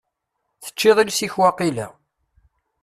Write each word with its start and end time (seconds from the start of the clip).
Teĉĉiḍ 0.63 0.97
iles-ik 1.03 1.33
waqila? 1.41 1.87